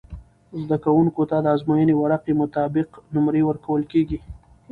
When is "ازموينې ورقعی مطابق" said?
1.55-2.87